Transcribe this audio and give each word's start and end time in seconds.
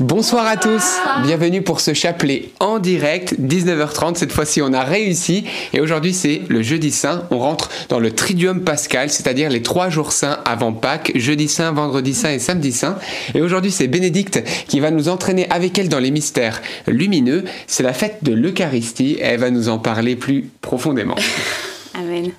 Bonsoir 0.00 0.46
à 0.46 0.56
tous, 0.56 0.96
bienvenue 1.24 1.60
pour 1.60 1.80
ce 1.80 1.92
chapelet 1.92 2.48
en 2.58 2.78
direct, 2.78 3.34
19h30. 3.38 4.14
Cette 4.14 4.32
fois-ci, 4.32 4.62
on 4.62 4.72
a 4.72 4.82
réussi 4.82 5.44
et 5.74 5.80
aujourd'hui, 5.82 6.14
c'est 6.14 6.40
le 6.48 6.62
jeudi 6.62 6.90
saint. 6.90 7.24
On 7.30 7.38
rentre 7.38 7.68
dans 7.90 8.00
le 8.00 8.10
triduum 8.10 8.62
pascal, 8.62 9.10
c'est-à-dire 9.10 9.50
les 9.50 9.60
trois 9.60 9.90
jours 9.90 10.12
saints 10.12 10.38
avant 10.46 10.72
Pâques, 10.72 11.12
jeudi 11.16 11.48
saint, 11.48 11.72
vendredi 11.72 12.14
saint 12.14 12.30
et 12.30 12.38
samedi 12.38 12.72
saint. 12.72 12.96
Et 13.34 13.42
aujourd'hui, 13.42 13.70
c'est 13.70 13.88
Bénédicte 13.88 14.42
qui 14.68 14.80
va 14.80 14.90
nous 14.90 15.10
entraîner 15.10 15.46
avec 15.50 15.78
elle 15.78 15.90
dans 15.90 15.98
les 15.98 16.10
mystères 16.10 16.62
lumineux. 16.86 17.44
C'est 17.66 17.82
la 17.82 17.92
fête 17.92 18.20
de 18.22 18.32
l'Eucharistie 18.32 19.16
et 19.18 19.24
elle 19.24 19.40
va 19.40 19.50
nous 19.50 19.68
en 19.68 19.78
parler 19.78 20.16
plus 20.16 20.48
profondément. 20.62 21.16
Amen. 21.94 22.30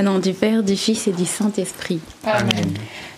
Au 0.00 0.02
nom 0.02 0.18
du 0.18 0.32
Père, 0.32 0.64
du 0.64 0.76
Fils 0.76 1.06
et 1.06 1.12
du 1.12 1.26
Saint-Esprit. 1.26 2.00
Amen. 2.24 2.74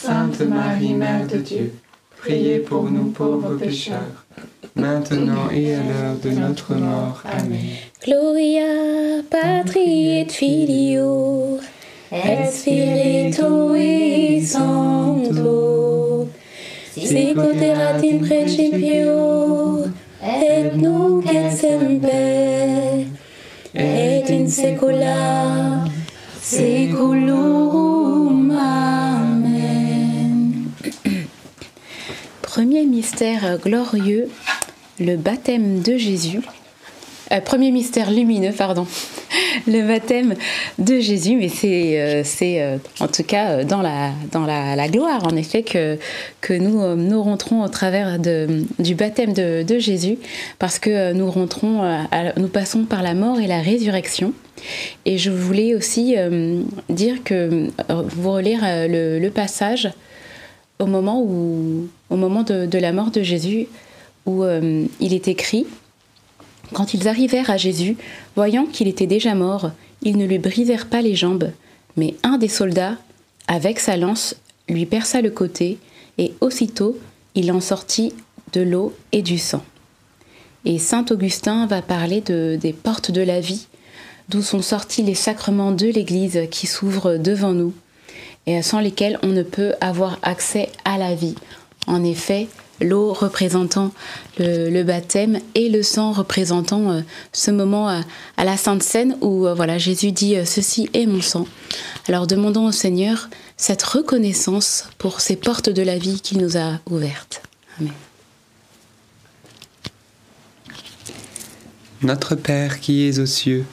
Sainte 0.00 0.40
Marie, 0.42 0.94
Mère 0.94 1.26
de 1.26 1.38
Dieu, 1.38 1.72
priez 2.18 2.60
pour 2.60 2.84
nous 2.84 3.06
pauvres 3.10 3.56
pécheurs, 3.56 4.24
maintenant 4.76 5.50
et 5.52 5.74
à 5.74 5.78
l'heure 5.78 6.14
de 6.22 6.30
notre 6.30 6.76
mort. 6.76 7.20
Amen. 7.24 7.58
Gloria 8.04 9.22
patri 9.28 10.20
et 10.20 10.28
filio 10.28 11.58
et 12.12 12.46
spiritui 12.48 14.40
sancto 14.46 16.28
sicut 16.94 17.60
in 18.04 18.18
principio 18.20 19.84
et 20.22 20.76
nunc 20.76 21.24
et 21.26 21.50
semper 21.50 23.06
et 23.74 24.30
in 24.30 24.46
saecula 24.46 25.84
saeculorum. 26.40 27.67
Premier 32.58 32.84
mystère 32.86 33.56
glorieux, 33.64 34.28
le 34.98 35.14
baptême 35.14 35.80
de 35.80 35.96
Jésus. 35.96 36.40
Euh, 37.30 37.40
premier 37.40 37.70
mystère 37.70 38.10
lumineux, 38.10 38.50
pardon. 38.50 38.84
Le 39.68 39.86
baptême 39.86 40.34
de 40.80 40.98
Jésus, 40.98 41.36
mais 41.36 41.48
c'est 41.48 42.00
euh, 42.00 42.24
euh, 42.42 42.78
en 42.98 43.06
tout 43.06 43.22
cas 43.22 43.62
dans 43.62 43.80
la, 43.80 44.10
dans 44.32 44.44
la, 44.44 44.88
gloire, 44.88 45.24
en 45.24 45.36
effet, 45.36 45.62
que, 45.62 45.98
nous, 46.50 47.22
rentrons 47.22 47.62
au 47.62 47.68
travers 47.68 48.18
de, 48.18 48.64
du 48.80 48.96
baptême 48.96 49.34
de, 49.34 49.78
Jésus, 49.78 50.18
parce 50.58 50.80
que 50.80 51.12
nous 51.12 51.30
rentrons, 51.30 51.82
nous 52.36 52.48
passons 52.48 52.86
par 52.86 53.04
la 53.04 53.14
mort 53.14 53.38
et 53.38 53.46
la 53.46 53.60
résurrection. 53.60 54.32
Et 55.04 55.16
je 55.16 55.30
voulais 55.30 55.76
aussi 55.76 56.16
dire 56.88 57.22
que, 57.22 57.68
vous 57.88 58.32
relire 58.32 58.62
le 58.64 59.28
passage 59.28 59.90
au 60.78 60.86
moment, 60.86 61.22
où, 61.22 61.88
au 62.10 62.16
moment 62.16 62.42
de, 62.42 62.78
la 62.78 62.92
mort 62.92 63.10
de 63.10 63.22
Jésus, 63.22 63.66
où 64.26 64.44
euh, 64.44 64.84
il 65.00 65.14
est 65.14 65.28
écrit 65.28 65.66
Quand 66.72 66.94
ils 66.94 67.08
arrivèrent 67.08 67.50
à 67.50 67.56
Jésus, 67.56 67.96
voyant 68.36 68.66
qu'il 68.66 68.88
était 68.88 69.06
déjà 69.06 69.34
mort, 69.34 69.70
ils 70.02 70.16
ne 70.16 70.26
lui 70.26 70.38
brisèrent 70.38 70.88
pas 70.88 71.02
les 71.02 71.14
jambes, 71.14 71.50
mais 71.96 72.14
un 72.22 72.38
des 72.38 72.48
soldats, 72.48 72.96
avec 73.48 73.80
sa 73.80 73.96
lance, 73.96 74.36
lui 74.68 74.86
perça 74.86 75.20
le 75.20 75.30
côté, 75.30 75.78
et 76.18 76.34
aussitôt 76.40 76.98
il 77.34 77.50
en 77.52 77.60
sortit 77.60 78.12
de 78.52 78.60
l'eau 78.60 78.94
et 79.12 79.22
du 79.22 79.38
sang. 79.38 79.64
Et 80.64 80.78
saint 80.78 81.04
Augustin 81.10 81.66
va 81.66 81.82
parler 81.82 82.20
de, 82.20 82.58
des 82.60 82.72
portes 82.72 83.10
de 83.10 83.22
la 83.22 83.40
vie, 83.40 83.66
d'où 84.28 84.42
sont 84.42 84.62
sortis 84.62 85.02
les 85.02 85.14
sacrements 85.14 85.72
de 85.72 85.86
l'Église 85.86 86.40
qui 86.50 86.66
s'ouvrent 86.66 87.16
devant 87.16 87.52
nous 87.52 87.72
et 88.48 88.62
sans 88.62 88.80
lesquels 88.80 89.18
on 89.22 89.28
ne 89.28 89.42
peut 89.42 89.74
avoir 89.82 90.18
accès 90.22 90.70
à 90.86 90.96
la 90.96 91.14
vie. 91.14 91.34
En 91.86 92.02
effet, 92.02 92.48
l'eau 92.80 93.12
représentant 93.12 93.92
le, 94.38 94.82
baptême 94.84 95.38
et 95.54 95.68
le 95.68 95.82
sang 95.82 96.12
représentant 96.12 96.90
euh, 96.90 97.00
ce 97.32 97.50
moment 97.50 97.88
à, 97.88 98.44
la 98.44 98.56
Sainte 98.56 98.82
Seine 98.82 99.18
où 99.20 99.46
euh, 99.46 99.52
voilà 99.52 99.76
Jésus 99.76 100.12
dit 100.12 100.36
euh, 100.36 100.46
ceci 100.46 100.88
est 100.94 101.04
mon 101.04 101.20
sang. 101.20 101.46
Alors 102.08 102.26
demandons 102.26 102.68
au 102.68 102.72
Seigneur 102.72 103.28
cette 103.58 103.82
reconnaissance 103.82 104.88
pour 104.96 105.20
ces 105.20 105.36
portes 105.36 105.68
de 105.68 105.82
la 105.82 105.98
vie 105.98 106.20
qu'il 106.20 106.38
nous 106.38 106.56
a 106.56 106.78
ouvertes. 106.88 107.42
Amen. 107.78 107.92
Notre 112.00 112.34
Père 112.34 112.80
qui 112.80 113.06
es 113.06 113.18
aux 113.18 113.26
cieux, 113.26 113.66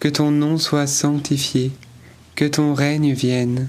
que 0.00 0.08
ton 0.08 0.32
nom 0.32 0.58
soit 0.58 0.88
sanctifié, 0.88 1.70
que 2.34 2.46
ton 2.46 2.74
règne 2.74 3.12
vienne 3.12 3.68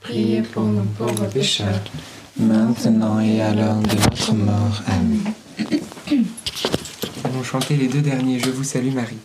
priez 0.00 0.42
pour 0.42 0.64
nous 0.64 0.84
pauvres 0.84 1.26
pécheurs, 1.26 1.82
maintenant 2.36 3.20
et 3.20 3.40
à 3.40 3.54
l'heure 3.54 3.80
de 3.80 3.94
notre 3.94 4.34
mort. 4.34 4.82
Amen. 4.86 5.22
Allons 7.24 7.42
chanter 7.42 7.76
les 7.76 7.88
deux 7.88 8.02
derniers 8.02 8.38
Je 8.38 8.50
vous 8.50 8.64
salue 8.64 8.92
Marie. 8.92 9.18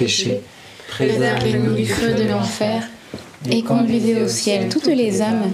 Péchés, 0.00 0.40
Préservez-nous 0.88 1.74
du 1.74 1.86
feu 1.86 2.14
de 2.14 2.24
l'enfer, 2.24 2.88
Et 3.50 3.62
conduisez 3.62 4.20
au 4.22 4.28
ciel 4.28 4.68
toutes 4.68 4.86
les 4.86 5.20
âmes, 5.22 5.52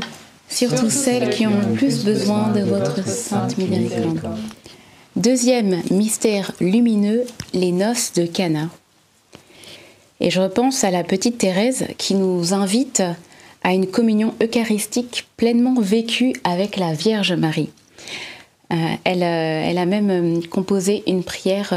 surtout 0.49 0.88
celles 0.88 1.31
qui 1.31 1.47
ont 1.47 1.61
le 1.61 1.75
plus 1.75 2.05
besoin 2.05 2.49
de 2.53 2.61
votre 2.61 3.07
sainte 3.07 3.59
miséricorde. 3.59 4.38
Deuxième 5.17 5.83
mystère 5.91 6.53
lumineux, 6.61 7.25
les 7.53 7.73
noces 7.73 8.12
de 8.12 8.25
Cana. 8.25 8.69
Et 10.21 10.31
je 10.31 10.41
repense 10.41 10.85
à 10.85 10.91
la 10.91 11.05
petite 11.05 11.38
Thérèse 11.38 11.87
qui 11.99 12.15
nous 12.15 12.55
invite 12.55 13.03
à 13.62 13.73
une 13.73 13.88
communion 13.88 14.33
eucharistique 14.43 15.26
pleinement 15.37 15.81
vécue 15.81 16.35
avec 16.45 16.76
la 16.76 16.93
Vierge 16.93 17.33
Marie. 17.33 17.71
Euh, 18.73 18.76
elle, 19.05 19.23
euh, 19.23 19.71
elle, 19.71 19.79
a 19.79 19.87
même 19.87 20.11
euh, 20.11 20.41
composé 20.50 21.03
une 21.07 21.23
prière 21.23 21.73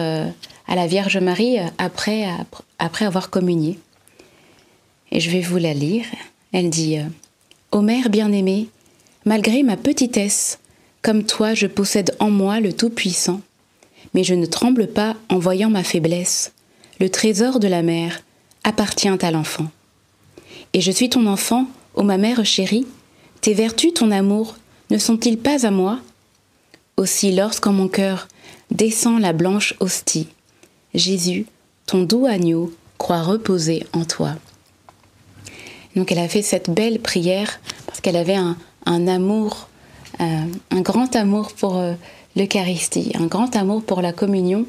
à 0.69 0.75
la 0.75 0.87
Vierge 0.87 1.17
Marie 1.17 1.57
après, 1.79 2.27
après 2.77 3.05
avoir 3.05 3.29
communié. 3.31 3.79
Et 5.11 5.19
je 5.19 5.31
vais 5.31 5.41
vous 5.41 5.57
la 5.57 5.73
lire. 5.73 6.05
Elle 6.53 6.69
dit 6.69 6.97
Ô 7.71 7.81
Mère 7.81 8.09
bien-aimée, 8.09 8.67
malgré 9.25 9.63
ma 9.63 9.77
petitesse, 9.77 10.59
comme 11.01 11.25
toi 11.25 11.55
je 11.55 11.65
possède 11.65 12.15
en 12.19 12.29
moi 12.29 12.59
le 12.59 12.71
Tout-Puissant, 12.71 13.41
mais 14.13 14.23
je 14.23 14.35
ne 14.35 14.45
tremble 14.45 14.87
pas 14.87 15.15
en 15.29 15.39
voyant 15.39 15.71
ma 15.71 15.83
faiblesse. 15.83 16.53
Le 16.99 17.09
trésor 17.09 17.59
de 17.59 17.67
la 17.67 17.81
mère 17.81 18.21
appartient 18.63 19.07
à 19.09 19.31
l'enfant. 19.31 19.67
Et 20.73 20.81
je 20.81 20.91
suis 20.91 21.09
ton 21.09 21.25
enfant, 21.25 21.65
ô 21.95 22.03
ma 22.03 22.17
mère 22.17 22.45
chérie, 22.45 22.85
tes 23.41 23.55
vertus, 23.55 23.95
ton 23.95 24.11
amour, 24.11 24.57
ne 24.91 24.99
sont-ils 24.99 25.37
pas 25.39 25.65
à 25.65 25.71
moi? 25.71 25.99
Aussi 26.97 27.31
lorsqu'en 27.31 27.73
mon 27.73 27.87
cœur 27.87 28.27
descend 28.69 29.21
la 29.21 29.33
blanche 29.33 29.73
hostie, 29.79 30.27
Jésus, 30.93 31.45
ton 31.85 32.03
doux 32.03 32.25
agneau, 32.25 32.71
croit 32.97 33.23
reposer 33.23 33.85
en 33.93 34.05
toi. 34.05 34.35
Donc 35.95 36.11
elle 36.11 36.19
a 36.19 36.27
fait 36.27 36.41
cette 36.41 36.69
belle 36.69 36.99
prière 36.99 37.59
parce 37.85 38.01
qu'elle 38.01 38.15
avait 38.15 38.35
un, 38.35 39.07
amour, 39.07 39.67
euh, 40.21 40.25
un 40.71 40.81
grand 40.81 41.15
amour 41.15 41.53
pour 41.53 41.77
euh, 41.77 41.93
l'Eucharistie, 42.35 43.11
un 43.15 43.25
grand 43.25 43.55
amour 43.55 43.83
pour 43.83 44.01
la 44.01 44.13
communion, 44.13 44.65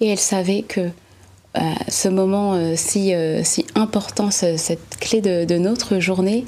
et 0.00 0.08
elle 0.08 0.18
savait 0.18 0.62
que 0.62 0.80
euh, 0.80 1.60
ce 1.88 2.08
moment 2.08 2.58
si, 2.76 3.12
si 3.42 3.66
important, 3.74 4.30
cette 4.30 4.96
clé 4.98 5.20
de, 5.20 5.58
notre 5.58 5.98
journée, 5.98 6.46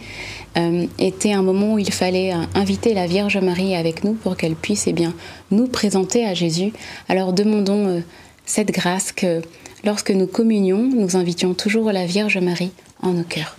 était 0.99 1.33
un 1.33 1.43
moment 1.43 1.75
où 1.75 1.79
il 1.79 1.93
fallait 1.93 2.33
inviter 2.55 2.95
la 2.95 3.07
Vierge 3.07 3.37
Marie 3.37 3.77
avec 3.77 4.03
nous 4.03 4.15
pour 4.15 4.37
qu'elle 4.37 4.55
puisse 4.55 4.87
eh 4.87 4.93
bien, 4.93 5.13
nous 5.51 5.67
présenter 5.67 6.25
à 6.25 6.33
Jésus. 6.33 6.73
Alors 7.09 7.33
demandons 7.33 8.03
cette 8.47 8.71
grâce 8.71 9.13
que 9.13 9.43
lorsque 9.85 10.11
nous 10.11 10.27
communions, 10.27 10.83
nous 10.83 11.17
invitions 11.17 11.55
toujours 11.55 11.93
la 11.93 12.07
Vierge 12.07 12.39
Marie 12.39 12.73
en 13.03 13.13
nos 13.13 13.25
cœurs. 13.25 13.57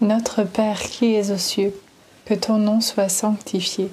Notre 0.00 0.44
Père 0.44 0.80
qui 0.80 1.14
es 1.14 1.30
aux 1.30 1.38
cieux, 1.38 1.74
que 2.24 2.34
ton 2.34 2.58
nom 2.58 2.80
soit 2.80 3.08
sanctifié, 3.08 3.88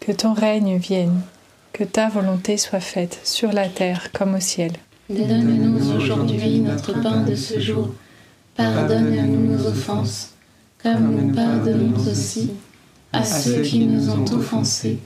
que 0.00 0.12
ton 0.12 0.34
règne 0.34 0.76
vienne, 0.76 1.20
que 1.72 1.84
ta 1.84 2.08
volonté 2.08 2.56
soit 2.56 2.80
faite 2.80 3.20
sur 3.24 3.52
la 3.52 3.68
terre 3.68 4.12
comme 4.12 4.34
au 4.34 4.40
ciel. 4.40 4.72
Donne-nous 5.08 5.96
aujourd'hui 5.96 6.60
notre 6.60 7.00
pain 7.00 7.22
de 7.22 7.34
ce 7.34 7.58
jour. 7.58 7.90
Pardonne-nous 8.56 9.56
nos 9.56 9.66
offenses, 9.66 10.34
comme 10.82 11.16
nous 11.16 11.34
pardonnons 11.34 11.98
aussi 11.98 12.50
à 13.12 13.24
ceux 13.24 13.62
qui 13.62 13.86
nous 13.86 14.10
ont 14.10 14.24
offensés 14.32 14.98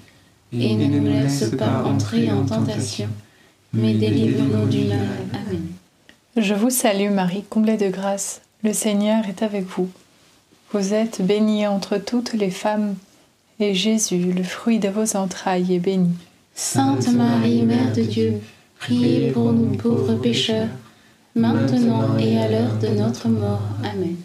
et 0.58 0.74
ne 0.74 0.86
nous 0.86 1.04
laisse 1.04 1.50
pas 1.58 1.82
entrer 1.84 2.30
en 2.30 2.44
tentation, 2.44 3.08
mais 3.72 3.94
délivre-nous 3.94 4.66
du 4.68 4.84
mal. 4.84 4.98
Amen. 5.32 5.66
Je 6.36 6.54
vous 6.54 6.70
salue 6.70 7.10
Marie, 7.10 7.44
comblée 7.48 7.76
de 7.76 7.88
grâce, 7.88 8.40
le 8.62 8.72
Seigneur 8.72 9.24
est 9.28 9.42
avec 9.42 9.64
vous. 9.64 9.88
Vous 10.72 10.94
êtes 10.94 11.22
bénie 11.22 11.66
entre 11.66 11.98
toutes 11.98 12.32
les 12.32 12.50
femmes, 12.50 12.96
et 13.60 13.74
Jésus, 13.74 14.32
le 14.32 14.42
fruit 14.42 14.78
de 14.78 14.88
vos 14.88 15.16
entrailles, 15.16 15.74
est 15.74 15.78
béni. 15.78 16.10
Sainte 16.54 17.08
Marie, 17.12 17.62
Mère 17.62 17.92
de 17.92 18.02
Dieu, 18.02 18.40
priez 18.78 19.30
pour 19.30 19.52
nous 19.52 19.76
pauvres 19.76 20.14
pécheurs, 20.14 20.68
maintenant 21.34 22.16
et 22.18 22.38
à 22.38 22.48
l'heure 22.48 22.78
de 22.78 22.88
notre 22.88 23.28
mort. 23.28 23.62
Amen. 23.84 24.16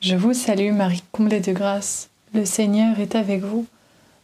Je 0.00 0.16
vous 0.16 0.32
salue 0.32 0.72
Marie, 0.72 1.02
comblée 1.12 1.40
de 1.40 1.52
grâce, 1.52 2.08
le 2.34 2.44
Seigneur 2.44 2.98
est 3.00 3.14
avec 3.14 3.42
vous. 3.42 3.66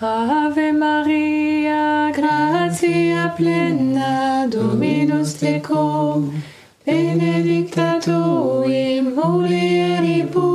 Ave 0.00 0.70
Maria, 0.72 2.12
gratia 2.14 3.34
plena, 3.36 4.46
Dominus 4.48 5.34
tecum, 5.34 6.40
benedicta 6.86 7.98
tu 8.00 8.62
in 8.62 9.16
mulieribus, 9.16 10.47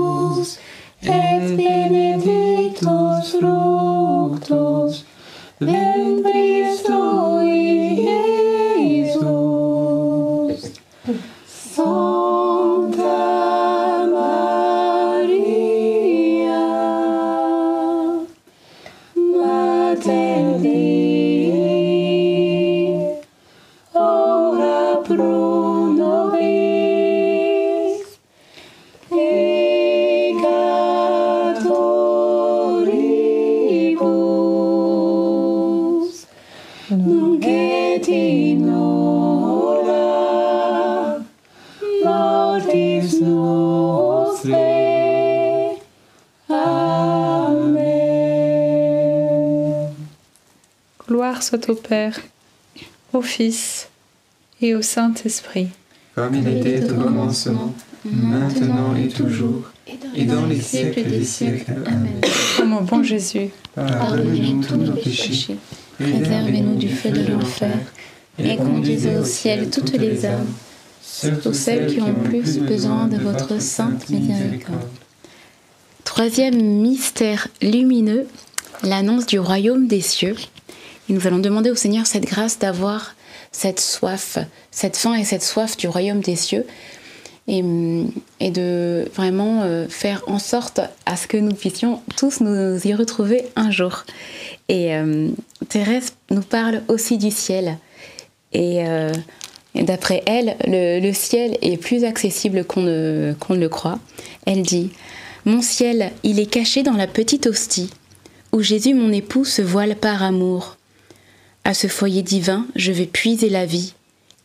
Gloire 51.44 51.62
soit 51.62 51.70
au 51.70 51.76
Père, 51.76 52.20
au 53.12 53.22
Fils 53.22 53.90
et 54.62 54.76
au 54.76 54.82
Saint-Esprit. 54.82 55.68
Comme 56.16 56.36
il 56.36 56.48
était 56.48 56.90
au 56.90 56.96
commencement, 56.96 57.74
maintenant 58.06 58.96
et 58.96 59.10
toujours, 59.10 59.70
et 60.16 60.24
dans 60.24 60.46
les 60.46 60.62
siècles 60.62 61.04
des 61.10 61.26
siècles. 61.26 61.74
Amen. 61.86 62.22
Ô 62.62 62.66
mon 62.66 62.82
bon 62.82 63.04
Jésus, 63.04 63.50
Pardonnez-nous 63.76 64.64
tous 64.64 64.78
nos 64.78 64.94
péchés, 64.94 65.58
Préservez-nous 66.00 66.78
du 66.78 66.88
feu 66.88 67.10
de 67.10 67.32
l'enfer 67.32 67.78
et 68.40 68.56
conduisez 68.56 69.18
au 69.18 69.26
ciel 69.26 69.70
toutes 69.70 69.98
les 69.98 70.26
âmes, 70.26 70.48
surtout 71.02 71.54
celles 71.54 71.88
qui 71.88 72.00
ont 72.00 72.14
plus 72.14 72.60
besoin 72.60 73.08
de 73.08 73.18
votre 73.18 73.60
sainte 73.62 74.10
miséricorde. 74.10 74.88
Troisième 76.06 76.62
mystère 76.82 77.50
lumineux, 77.62 78.28
l'annonce 78.84 79.26
du 79.26 79.40
royaume 79.40 79.88
des 79.88 80.02
cieux. 80.02 80.36
Et 81.10 81.14
nous 81.14 81.28
allons 81.28 81.40
demander 81.40 81.70
au 81.70 81.76
Seigneur 81.76 82.06
cette 82.06 82.26
grâce 82.26 82.60
d'avoir 82.60 83.16
cette 83.52 83.80
soif, 83.80 84.38
cette 84.72 84.98
faim 84.98 85.16
et 85.16 85.24
cette 85.24 85.44
soif 85.44 85.78
du 85.78 85.88
royaume 85.88 86.22
des 86.22 86.36
cieux. 86.36 86.66
Et, 87.48 87.62
de 87.62 89.10
vraiment 89.16 89.64
euh, 89.64 89.88
faire 89.90 90.24
en 90.28 90.40
sorte 90.40 90.80
à 91.06 91.18
ce 91.18 91.28
que 91.28 91.36
nous 91.36 91.54
puissions 91.54 92.02
tous 92.16 92.40
nous 92.40 92.88
y 92.88 92.94
retrouver 92.94 93.44
un 93.58 93.70
jour. 93.70 94.06
Et 94.70 94.96
euh, 94.96 95.28
Thérèse 95.68 96.14
nous 96.30 96.42
parle 96.42 96.84
aussi 96.88 97.18
du 97.18 97.32
ciel. 97.32 97.78
Et, 98.54 98.88
euh, 98.88 99.12
et 99.76 99.84
d'après 99.84 100.24
elle, 100.26 100.56
le, 100.66 101.02
le 101.02 101.14
ciel 101.14 101.58
est 101.62 101.76
plus 101.76 102.06
accessible 102.06 102.64
qu'on 102.64 102.82
ne, 102.82 103.34
qu'on 103.40 103.56
ne 103.56 103.60
le 103.60 103.70
croit. 103.70 104.00
Elle 104.46 104.62
dit 104.62 104.92
Mon 105.44 105.62
ciel, 105.62 106.12
il 106.24 106.40
est 106.40 106.50
caché 106.50 106.82
dans 106.82 106.94
la 106.94 107.08
petite 107.08 107.48
hostie, 107.48 107.90
où 108.54 108.62
Jésus, 108.62 108.94
mon 108.94 109.12
époux, 109.12 109.44
se 109.44 109.62
voile 109.62 109.98
par 109.98 110.24
amour. 110.24 110.78
À 111.66 111.74
ce 111.74 111.88
foyer 111.88 112.24
divin, 112.24 112.68
je 112.76 112.92
vais 112.92 113.06
puiser 113.06 113.50
la 113.50 113.66
vie, 113.66 113.94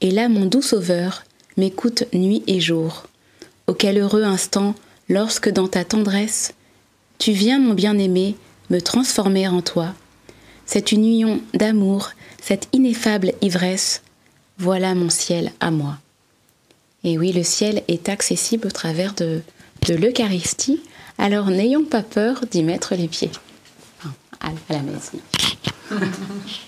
et 0.01 0.13
là, 0.13 0.29
mon 0.29 0.47
doux 0.47 0.63
sauveur 0.63 1.25
m'écoute 1.57 2.05
nuit 2.13 2.45
et 2.47 2.61
jour. 2.61 3.07
Auquel 3.67 3.99
heureux 3.99 4.23
instant, 4.23 4.77
lorsque 5.09 5.49
dans 5.49 5.67
ta 5.67 5.85
tendresse, 5.85 6.55
tu 7.19 7.33
viens, 7.33 7.59
mon 7.59 7.75
bien-aimé, 7.75 8.37
me 8.71 8.81
transformer 8.81 9.49
en 9.49 9.63
toi. 9.63 9.95
Cette 10.65 10.93
union 10.93 11.41
d'amour, 11.55 12.11
cette 12.41 12.69
ineffable 12.73 13.33
ivresse, 13.41 14.03
voilà 14.59 14.95
mon 14.95 15.11
ciel 15.11 15.53
à 15.59 15.73
moi. 15.73 15.99
Et 17.03 17.19
oui, 17.19 17.33
le 17.33 17.43
ciel 17.43 17.83
est 17.89 18.09
accessible 18.09 18.69
au 18.69 18.71
travers 18.71 19.15
de, 19.15 19.43
l'Eucharistie, 19.89 20.83
alors 21.17 21.51
n'ayons 21.51 21.85
pas 21.85 22.03
peur 22.03 22.45
d'y 22.51 22.63
mettre 22.63 22.95
les 22.95 23.09
pieds. 23.09 23.31
À, 24.41 24.51
la 24.71 24.83
messe. 24.83 25.13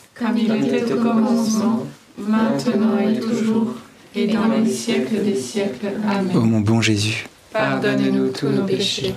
Comme 0.21 0.37
il 0.37 0.51
était 0.51 0.93
au 0.93 0.97
commencement, 0.97 1.85
maintenant 2.17 2.99
et 2.99 3.19
toujours, 3.19 3.73
et 4.15 4.27
dans 4.27 4.47
les 4.47 4.69
siècles 4.69 5.23
des 5.23 5.35
siècles. 5.35 5.87
Amen. 6.07 6.37
Ô 6.37 6.41
mon 6.41 6.59
bon 6.59 6.79
Jésus, 6.79 7.25
Pardonnez-nous 7.51 8.29
tous 8.29 8.49
nos 8.49 8.65
péchés, 8.65 9.15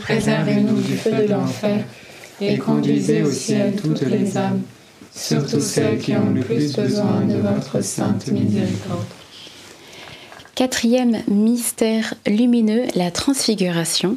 préservez-nous 0.00 0.80
du 0.80 0.96
feu 0.96 1.26
de 1.26 1.30
l'enfer, 1.30 1.84
et 2.40 2.56
conduisez 2.58 3.22
au 3.22 3.30
ciel 3.30 3.74
toutes 3.76 4.00
les 4.02 4.36
âmes, 4.36 4.62
surtout 5.14 5.60
celles 5.60 5.98
qui 5.98 6.16
ont 6.16 6.30
le 6.30 6.40
plus 6.40 6.74
besoin 6.74 7.20
de 7.20 7.36
votre 7.36 7.82
sainte 7.82 8.26
miséricorde. 8.28 9.04
Quatrième 10.54 11.18
mystère 11.28 12.14
lumineux, 12.26 12.84
la 12.94 13.10
transfiguration. 13.10 14.16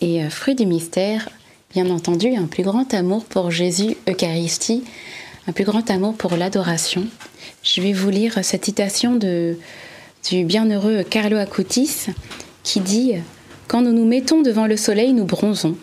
Et 0.00 0.22
euh, 0.22 0.30
fruit 0.30 0.54
du 0.54 0.64
mystère, 0.64 1.28
bien 1.74 1.90
entendu, 1.90 2.36
un 2.36 2.46
plus 2.46 2.62
grand 2.62 2.94
amour 2.94 3.24
pour 3.24 3.50
Jésus, 3.50 3.96
Eucharistie, 4.08 4.84
un 5.48 5.52
plus 5.52 5.64
grand 5.64 5.88
amour 5.90 6.14
pour 6.14 6.36
l'adoration. 6.36 7.06
Je 7.62 7.80
vais 7.80 7.92
vous 7.92 8.10
lire 8.10 8.38
cette 8.42 8.64
citation 8.64 9.16
du 9.16 10.44
bienheureux 10.44 11.04
Carlo 11.08 11.36
Acutis 11.36 12.06
qui 12.62 12.80
dit 12.80 13.12
Quand 13.68 13.82
nous 13.82 13.92
nous 13.92 14.06
mettons 14.06 14.42
devant 14.42 14.66
le 14.66 14.76
soleil, 14.76 15.12
nous 15.12 15.24
bronzons. 15.24 15.76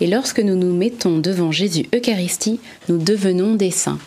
Et 0.00 0.06
lorsque 0.06 0.40
nous 0.40 0.56
nous 0.56 0.74
mettons 0.74 1.18
devant 1.18 1.52
Jésus 1.52 1.86
Eucharistie, 1.94 2.60
nous 2.88 2.98
devenons 2.98 3.54
des 3.54 3.70
saints. 3.70 3.98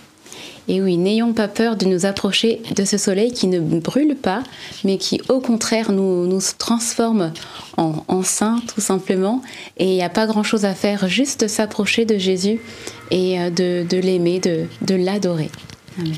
Et 0.67 0.81
oui, 0.81 0.97
n'ayons 0.97 1.33
pas 1.33 1.47
peur 1.47 1.75
de 1.75 1.85
nous 1.85 2.05
approcher 2.05 2.61
de 2.75 2.85
ce 2.85 2.97
soleil 2.97 3.31
qui 3.31 3.47
ne 3.47 3.59
brûle 3.59 4.15
pas, 4.15 4.41
mais 4.83 4.97
qui 4.97 5.21
au 5.29 5.39
contraire 5.39 5.91
nous, 5.91 6.25
nous 6.25 6.41
transforme 6.57 7.31
en, 7.77 8.03
en 8.07 8.23
saints 8.23 8.61
tout 8.73 8.81
simplement. 8.81 9.41
Et 9.77 9.85
il 9.85 9.95
n'y 9.95 10.03
a 10.03 10.09
pas 10.09 10.25
grand-chose 10.25 10.65
à 10.65 10.73
faire, 10.73 11.07
juste 11.07 11.47
s'approcher 11.47 12.05
de 12.05 12.17
Jésus 12.17 12.59
et 13.11 13.39
euh, 13.39 13.49
de, 13.49 13.85
de 13.87 13.97
l'aimer, 13.97 14.39
de, 14.39 14.65
de 14.81 14.95
l'adorer. 14.95 15.51
Amen. 15.99 16.15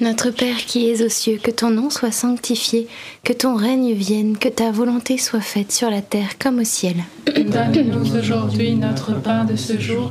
Notre 0.00 0.30
Père 0.30 0.56
qui 0.56 0.90
es 0.90 1.04
aux 1.04 1.08
cieux, 1.08 1.38
que 1.40 1.50
ton 1.50 1.70
nom 1.70 1.88
soit 1.88 2.10
sanctifié, 2.10 2.88
que 3.22 3.32
ton 3.32 3.54
règne 3.54 3.92
vienne, 3.92 4.36
que 4.36 4.48
ta 4.48 4.72
volonté 4.72 5.16
soit 5.16 5.40
faite 5.40 5.70
sur 5.70 5.90
la 5.90 6.02
terre 6.02 6.38
comme 6.38 6.58
au 6.58 6.64
ciel. 6.64 6.96
Donne-nous 7.26 8.16
aujourd'hui 8.16 8.74
notre 8.74 9.14
pain 9.20 9.44
de 9.44 9.54
ce 9.54 9.78
jour. 9.78 10.10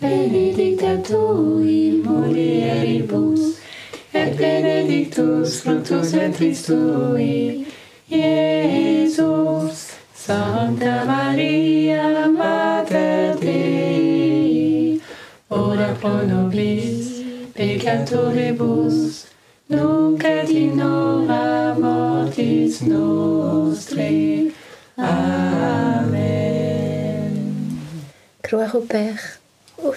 benedicta 0.00 0.96
tui 1.02 2.02
mulieribus, 2.04 3.58
et 4.14 4.36
benedictus 4.36 5.60
fructus 5.60 6.12
ventris 6.12 6.62
tui, 6.62 7.66
Iesus. 8.10 9.98
Santa 10.28 11.06
Maria, 11.06 12.28
Mater 12.28 13.34
Dei, 13.40 15.00
ora 15.48 15.94
pro 15.98 16.22
nobis 16.26 17.22
peccatoribus, 17.54 19.24
nunc 19.70 20.22
et 20.22 20.50
in 20.50 20.80
hora 20.80 21.74
mortis 21.80 22.82
nostre. 22.82 24.52
Amen. 24.98 26.18
Gloire 28.42 28.74
au 28.74 28.82
Père, 28.82 29.40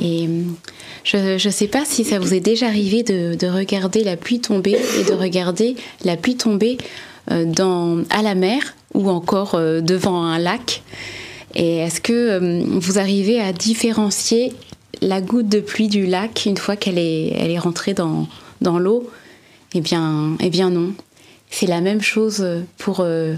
Et 0.00 0.26
hum, 0.26 0.56
je 1.04 1.34
ne 1.34 1.52
sais 1.52 1.68
pas 1.68 1.84
si 1.84 2.04
ça 2.04 2.18
vous 2.18 2.34
est 2.34 2.40
déjà 2.40 2.66
arrivé 2.66 3.02
de, 3.02 3.34
de 3.34 3.46
regarder 3.46 4.04
la 4.04 4.16
pluie 4.16 4.40
tomber 4.40 4.76
et 5.00 5.04
de 5.04 5.12
regarder 5.12 5.76
la 6.04 6.16
pluie 6.16 6.36
tomber 6.36 6.78
euh, 7.30 7.44
dans, 7.44 8.02
à 8.10 8.22
la 8.22 8.34
mer 8.34 8.74
ou 8.94 9.10
encore 9.10 9.54
euh, 9.54 9.80
devant 9.80 10.22
un 10.24 10.38
lac. 10.38 10.82
Et 11.54 11.78
est-ce 11.78 12.00
que 12.00 12.62
vous 12.78 12.98
arrivez 12.98 13.40
à 13.40 13.52
différencier 13.52 14.52
la 15.00 15.20
goutte 15.22 15.48
de 15.48 15.60
pluie 15.60 15.88
du 15.88 16.04
lac 16.06 16.44
une 16.44 16.58
fois 16.58 16.76
qu'elle 16.76 16.98
est, 16.98 17.28
elle 17.28 17.50
est 17.50 17.58
rentrée 17.58 17.94
dans, 17.94 18.26
dans 18.60 18.78
l'eau? 18.78 19.08
Eh 19.74 19.80
bien, 19.80 20.36
eh 20.40 20.50
bien 20.50 20.70
non. 20.70 20.92
C'est 21.50 21.66
la 21.66 21.80
même 21.80 22.02
chose 22.02 22.46
pour 22.76 23.00
euh, 23.00 23.34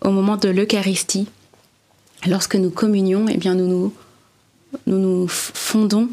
au 0.00 0.10
moment 0.10 0.36
de 0.36 0.48
l'Eucharistie. 0.48 1.26
Lorsque 2.26 2.56
nous 2.56 2.70
communions, 2.70 3.26
eh 3.28 3.36
bien 3.36 3.54
nous 3.54 3.68
nous, 3.68 3.92
nous, 4.86 4.98
nous 4.98 5.28
fondons 5.28 6.08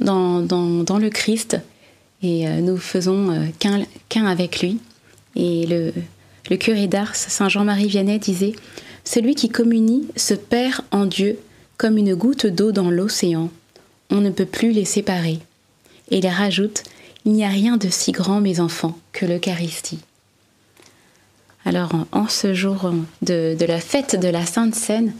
dans, 0.00 0.40
dans, 0.40 0.82
dans 0.84 0.98
le 0.98 1.10
Christ 1.10 1.58
et 2.22 2.46
euh, 2.48 2.60
nous 2.60 2.76
faisons 2.76 3.30
euh, 3.30 3.46
qu'un 3.58 3.84
qu'un 4.08 4.26
avec 4.26 4.60
lui. 4.60 4.78
Et 5.34 5.66
le, 5.66 5.92
le 6.50 6.56
curé 6.56 6.86
d'Ars, 6.86 7.14
Saint 7.14 7.48
Jean-Marie 7.48 7.88
Vianney, 7.88 8.18
disait 8.18 8.54
Celui 9.04 9.34
qui 9.34 9.48
communie 9.48 10.06
se 10.16 10.34
perd 10.34 10.82
en 10.90 11.06
Dieu 11.06 11.38
comme 11.76 11.98
une 11.98 12.14
goutte 12.14 12.46
d'eau 12.46 12.72
dans 12.72 12.90
l'océan. 12.90 13.50
On 14.10 14.20
ne 14.20 14.30
peut 14.30 14.46
plus 14.46 14.70
les 14.72 14.84
séparer. 14.84 15.40
Et 16.10 16.18
il 16.18 16.26
rajoute 16.28 16.84
Il 17.24 17.32
n'y 17.32 17.44
a 17.44 17.48
rien 17.48 17.76
de 17.76 17.88
si 17.90 18.12
grand, 18.12 18.40
mes 18.40 18.60
enfants, 18.60 18.96
que 19.12 19.26
l'Eucharistie. 19.26 19.98
Alors, 21.64 21.94
en- 21.94 22.06
en 22.12 22.28
ce 22.28 22.54
jour 22.54 22.92
de, 23.22 23.56
de 23.58 23.64
la 23.66 23.80
fête 23.80 24.18
de 24.20 24.28
la 24.28 24.46
Sainte 24.46 24.74
Seine, 24.74 25.12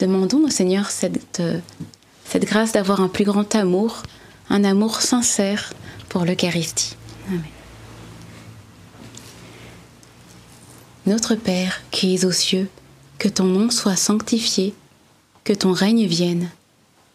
demandons 0.00 0.44
au 0.44 0.50
Seigneur 0.50 0.90
cette, 0.90 1.40
euh, 1.40 1.58
cette 2.34 2.46
grâce 2.46 2.72
d'avoir 2.72 3.00
un 3.00 3.06
plus 3.06 3.22
grand 3.22 3.54
amour, 3.54 4.02
un 4.50 4.64
amour 4.64 5.02
sincère 5.02 5.72
pour 6.08 6.24
l'Eucharistie. 6.24 6.96
Notre 11.06 11.36
Père 11.36 11.82
qui 11.92 12.12
es 12.12 12.24
aux 12.24 12.32
cieux, 12.32 12.68
que 13.20 13.28
ton 13.28 13.44
nom 13.44 13.70
soit 13.70 13.94
sanctifié, 13.94 14.74
que 15.44 15.52
ton 15.52 15.70
règne 15.70 16.06
vienne, 16.06 16.50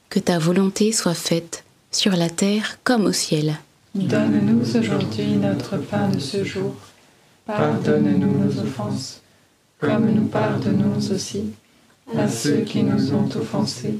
que 0.10 0.22
ta 0.22 0.40
volonté 0.40 0.94
soit 0.94 1.14
faite 1.14 1.66
sur 1.92 2.16
la 2.16 2.30
terre 2.30 2.78
comme 2.86 3.04
au 3.04 3.12
ciel. 3.12 3.58
Donne-nous 3.96 4.74
aujourd'hui 4.78 5.34
notre 5.34 5.76
pain 5.76 6.08
de 6.08 6.20
ce 6.20 6.46
jour. 6.46 6.76
Pardonne-nous 7.46 8.46
nos 8.46 8.62
offenses, 8.62 9.20
comme 9.82 10.12
nous 10.12 10.28
pardonnons 10.28 10.98
aussi 11.12 11.44
à 12.18 12.30
ceux 12.30 12.62
qui 12.62 12.84
nous 12.84 13.14
ont 13.14 13.28
offensés. 13.36 14.00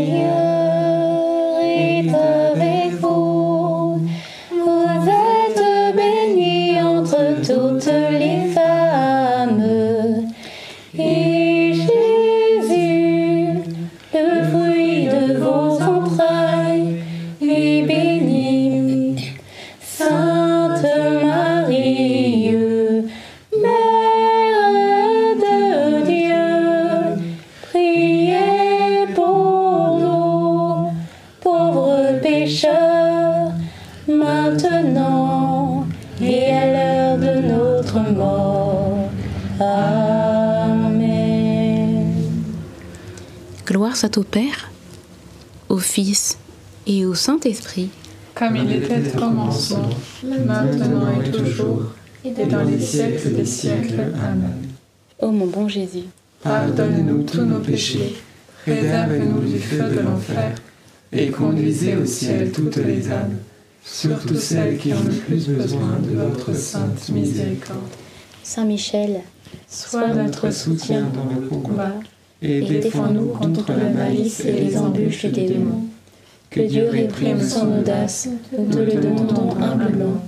Gloire 44.01 44.13
soit 44.13 44.17
au 44.17 44.23
Père, 44.23 44.71
au 45.69 45.77
Fils 45.77 46.37
et 46.87 47.05
au 47.05 47.13
Saint-Esprit. 47.13 47.89
Comme 48.33 48.55
il 48.55 48.71
était 48.71 49.15
au 49.15 49.19
commencement, 49.19 49.89
maintenant 50.23 51.21
et 51.21 51.29
toujours, 51.29 51.83
et 52.25 52.45
dans 52.45 52.63
les 52.63 52.79
siècles 52.79 53.35
des 53.35 53.45
siècles. 53.45 54.01
Amen. 54.15 54.69
Ô 55.19 55.29
mon 55.29 55.45
bon 55.45 55.67
Jésus, 55.67 56.05
pardonne-nous 56.41 57.23
tous 57.23 57.43
nos 57.43 57.59
péchés, 57.59 58.15
réserve-nous 58.65 59.41
du 59.47 59.59
feu 59.59 59.83
de 59.89 59.99
l'enfer, 59.99 60.55
et 61.11 61.27
conduisez 61.27 61.95
au 61.95 62.05
ciel 62.05 62.51
toutes 62.51 62.77
les 62.77 63.11
âmes, 63.11 63.37
surtout 63.85 64.35
celles 64.35 64.79
qui 64.79 64.93
ont 64.93 65.03
le 65.03 65.13
plus 65.13 65.47
besoin 65.47 65.99
de 66.01 66.17
votre 66.17 66.55
sainte 66.55 67.07
miséricorde. 67.09 67.93
Saint 68.41 68.65
Michel, 68.65 69.21
sois 69.69 70.07
notre 70.07 70.51
soutien 70.51 71.07
dans 71.13 71.39
le 71.39 71.47
combat, 71.47 71.93
et 72.41 72.61
défends-nous 72.61 73.27
contre 73.27 73.71
la 73.71 73.89
malice 73.89 74.43
et 74.45 74.51
les 74.51 74.77
embûches 74.77 75.25
des 75.25 75.47
démons. 75.47 75.85
Que 76.49 76.61
Dieu 76.61 76.89
réprime 76.89 77.41
son 77.41 77.79
audace, 77.79 78.27
nous 78.57 78.69
te 78.69 78.79
le 78.79 79.01
demandons 79.01 79.55
humblement. 79.61 80.21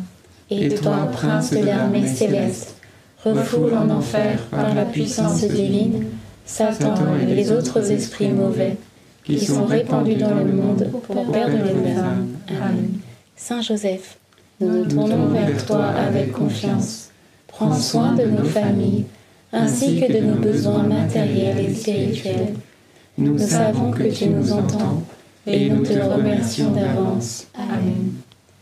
Et 0.50 0.70
toi, 0.70 1.10
prince 1.12 1.52
de 1.52 1.66
l'armée 1.66 2.08
céleste, 2.08 2.76
refoule 3.24 3.74
en 3.74 3.90
enfer 3.90 4.40
par 4.52 4.74
la 4.74 4.86
puissance 4.86 5.46
divine 5.46 6.06
Satan 6.46 6.96
et 7.22 7.34
les 7.34 7.52
autres 7.52 7.92
esprits 7.92 8.30
mauvais 8.30 8.78
qui 9.24 9.44
sont 9.44 9.66
répandus 9.66 10.16
dans 10.16 10.36
le 10.36 10.52
monde 10.52 10.90
pour 10.92 11.32
perdre 11.32 11.58
les 11.58 11.92
âmes. 11.98 12.28
Amen. 12.50 13.00
Saint 13.36 13.62
Joseph, 13.62 14.18
nous 14.60 14.70
nous 14.70 14.86
tournons 14.86 15.28
vers 15.28 15.66
toi 15.66 15.86
avec 15.86 16.32
confiance. 16.32 17.10
Prends 17.48 17.74
soin 17.74 18.14
de 18.14 18.26
nos 18.26 18.44
familles 18.44 19.06
ainsi 19.54 20.00
que 20.00 20.12
de 20.12 20.20
nos 20.20 20.36
besoins 20.36 20.84
matériels 20.84 21.60
et 21.60 21.74
spirituels. 21.74 22.56
Nous 23.18 23.38
savons 23.38 23.92
que 23.92 24.12
tu 24.12 24.28
nous 24.28 24.52
entends 24.52 25.04
et 25.46 25.70
nous 25.70 25.84
te 25.84 25.94
remercions 25.94 26.72
d'avance. 26.72 27.48
Amen. 27.54 28.14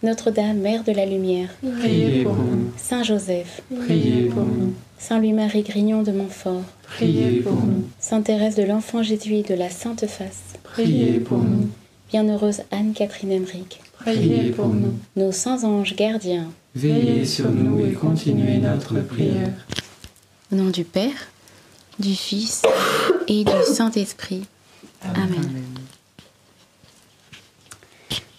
Notre-Dame, 0.04 0.58
Mère 0.58 0.84
de 0.84 0.92
la 0.92 1.06
Lumière, 1.06 1.50
priez 1.80 2.24
pour 2.24 2.34
nous. 2.34 2.72
Saint 2.76 3.04
Joseph, 3.04 3.62
priez 3.86 4.24
pour 4.24 4.44
nous. 4.44 4.74
Saint 4.98 5.20
Louis-Marie 5.20 5.62
Grignon 5.62 6.02
de 6.02 6.12
Montfort, 6.12 6.64
priez 6.84 7.40
pour 7.42 7.54
nous. 7.54 7.86
Sainte 8.00 8.26
Thérèse 8.26 8.56
de 8.56 8.64
l'Enfant 8.64 9.04
Jésus 9.04 9.44
de 9.44 9.54
la 9.54 9.70
Sainte 9.70 10.08
Face, 10.08 10.56
priez 10.64 11.20
pour 11.20 11.38
nous. 11.38 11.70
Bienheureuse 12.10 12.64
Anne-Catherine 12.72 13.32
Emmerich, 13.32 13.80
priez 14.00 14.50
pour 14.50 14.70
nous. 14.70 14.94
Nos 15.16 15.32
saints 15.32 15.64
anges 15.64 15.96
gardiens, 15.96 16.48
veillez 16.74 17.24
sur 17.24 17.52
nous 17.52 17.86
et 17.86 17.92
continuez 17.92 18.58
notre 18.58 19.00
prière. 19.02 19.54
Au 20.52 20.56
nom 20.56 20.70
du 20.70 20.84
Père, 20.84 21.30
du 22.00 22.14
Fils 22.14 22.64
et 23.28 23.44
du 23.46 23.74
Saint-Esprit. 23.74 24.44
Amen. 25.04 25.50